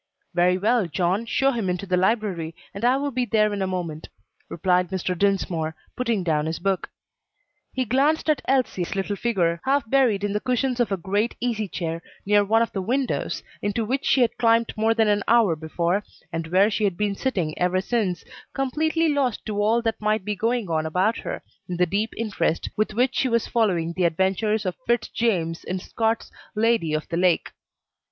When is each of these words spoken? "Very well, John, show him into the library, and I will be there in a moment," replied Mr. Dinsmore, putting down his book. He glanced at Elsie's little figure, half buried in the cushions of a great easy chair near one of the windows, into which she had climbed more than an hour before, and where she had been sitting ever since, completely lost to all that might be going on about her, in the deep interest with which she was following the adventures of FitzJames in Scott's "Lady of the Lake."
"Very 0.33 0.57
well, 0.57 0.87
John, 0.87 1.27
show 1.27 1.51
him 1.51 1.69
into 1.69 1.85
the 1.85 1.95
library, 1.95 2.55
and 2.73 2.83
I 2.83 2.97
will 2.97 3.11
be 3.11 3.23
there 3.23 3.53
in 3.53 3.61
a 3.61 3.67
moment," 3.67 4.09
replied 4.49 4.89
Mr. 4.89 5.15
Dinsmore, 5.15 5.75
putting 5.95 6.23
down 6.23 6.47
his 6.47 6.57
book. 6.57 6.89
He 7.71 7.85
glanced 7.85 8.27
at 8.27 8.41
Elsie's 8.47 8.95
little 8.95 9.15
figure, 9.15 9.61
half 9.63 9.87
buried 9.87 10.23
in 10.23 10.33
the 10.33 10.39
cushions 10.39 10.79
of 10.79 10.91
a 10.91 10.97
great 10.97 11.35
easy 11.39 11.67
chair 11.67 12.01
near 12.25 12.43
one 12.43 12.63
of 12.63 12.71
the 12.71 12.81
windows, 12.81 13.43
into 13.61 13.85
which 13.85 14.03
she 14.03 14.21
had 14.21 14.39
climbed 14.39 14.73
more 14.75 14.95
than 14.95 15.07
an 15.07 15.21
hour 15.27 15.55
before, 15.55 16.03
and 16.33 16.47
where 16.47 16.71
she 16.71 16.83
had 16.83 16.97
been 16.97 17.13
sitting 17.13 17.55
ever 17.59 17.79
since, 17.79 18.23
completely 18.55 19.07
lost 19.09 19.45
to 19.45 19.61
all 19.61 19.83
that 19.83 20.01
might 20.01 20.25
be 20.25 20.35
going 20.35 20.67
on 20.67 20.87
about 20.87 21.17
her, 21.19 21.43
in 21.69 21.77
the 21.77 21.85
deep 21.85 22.11
interest 22.17 22.69
with 22.75 22.95
which 22.95 23.13
she 23.15 23.29
was 23.29 23.47
following 23.47 23.93
the 23.93 24.05
adventures 24.05 24.65
of 24.65 24.75
FitzJames 24.87 25.63
in 25.63 25.77
Scott's 25.77 26.31
"Lady 26.55 26.91
of 26.91 27.07
the 27.09 27.17
Lake." 27.17 27.51